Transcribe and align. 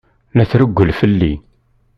La 0.37 0.45
trewwel 0.51 0.91
fell-i. 0.99 1.33